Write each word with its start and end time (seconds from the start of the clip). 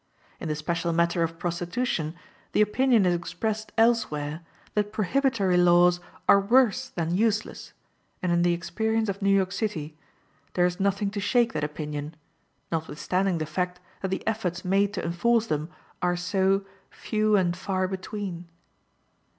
In 0.39 0.47
the 0.47 0.55
special 0.55 0.91
matter 0.93 1.21
of 1.21 1.37
prostitution, 1.37 2.15
the 2.53 2.61
opinion 2.63 3.05
is 3.05 3.13
expressed 3.13 3.71
elsewhere 3.77 4.41
that 4.73 4.91
prohibitory 4.91 5.57
laws 5.57 5.99
are 6.27 6.39
worse 6.39 6.89
than 6.89 7.15
useless, 7.15 7.73
and 8.23 8.31
in 8.31 8.41
the 8.41 8.51
experience 8.51 9.09
of 9.09 9.21
New 9.21 9.29
York 9.29 9.51
City 9.51 9.95
there 10.55 10.65
is 10.65 10.79
nothing 10.79 11.11
to 11.11 11.19
shake 11.19 11.53
that 11.53 11.63
opinion, 11.63 12.15
notwithstanding 12.71 13.37
the 13.37 13.45
fact 13.45 13.79
that 14.01 14.07
the 14.07 14.25
efforts 14.25 14.65
made 14.65 14.91
to 14.95 15.05
enforce 15.05 15.45
them 15.45 15.69
are 16.01 16.17
so 16.17 16.65
"few 16.89 17.35
and 17.35 17.55
far 17.55 17.87
between." 17.87 18.47